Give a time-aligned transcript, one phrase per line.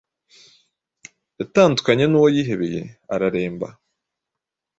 [1.39, 2.81] yatandukanye n’uwo yihebeye
[3.13, 3.67] araremba